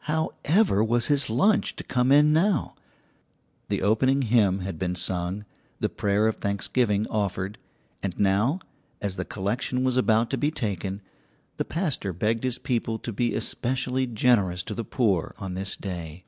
[0.00, 2.74] How ever was his lunch to come in now?
[3.70, 5.46] The opening hymn had been sung,
[5.78, 7.56] the prayer of thanksgiving offered,
[8.02, 8.58] and now,
[9.00, 11.00] as the collection was about to be taken,
[11.56, 16.26] the pastor begged his people to be especially generous to the poor on this day.